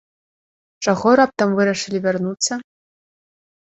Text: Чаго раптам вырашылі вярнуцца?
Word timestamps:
Чаго 0.87 1.07
раптам 1.23 1.49
вырашылі 1.61 2.05
вярнуцца? 2.09 2.53